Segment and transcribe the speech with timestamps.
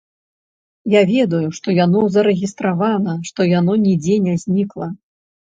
[0.93, 4.91] Я ведаю, што яно зарэгістравана, што яно нідзе не знікла.